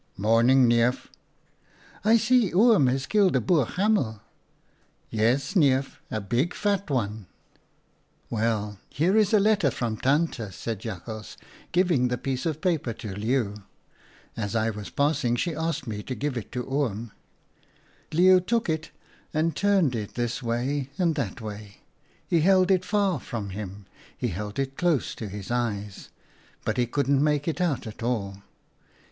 [0.31, 1.09] "'Morning, Neef.'
[2.03, 4.19] "'I see Oom has killed a Boer hamel.' "■
[5.11, 7.27] Yes, Neef, a big fat one/ u'
[8.35, 11.37] Well, here is a letter from Tante/ said Jakhals,
[11.71, 13.49] giving the piece of paper to Leeuw.
[13.53, 13.63] 1
[14.37, 17.11] As I was passing she asked me to give it to Oom/"
[18.11, 18.89] Leeuw took it
[19.35, 21.81] and turned it this way, that way.
[22.27, 23.85] He held it far from him,
[24.17, 26.09] he held i 4 OUTA KAREL'S STORIES it close to his eyes,
[26.65, 28.41] but he couldn't make it out at all.